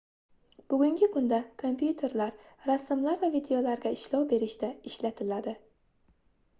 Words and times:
bugungi 0.73 1.09
kunda 1.15 1.39
kompyuterlar 1.65 2.41
rasmlar 2.71 3.21
va 3.27 3.31
videolarga 3.39 3.95
ishlov 4.01 4.27
berishda 4.35 4.75
ishlatiladi 4.93 5.59